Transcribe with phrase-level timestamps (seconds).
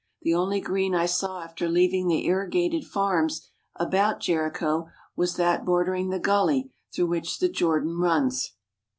[0.23, 6.09] The only green I saw after leaving the irrigated farms about Jericho was that bordering
[6.09, 8.55] the gully through which the Jordan runs.